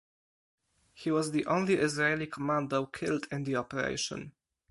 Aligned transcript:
He 0.95 1.11
was 1.11 1.29
the 1.29 1.45
only 1.45 1.75
Israeli 1.75 2.25
commando 2.25 2.87
killed 2.87 3.27
in 3.31 3.43
the 3.43 3.55
operation. 3.57 4.31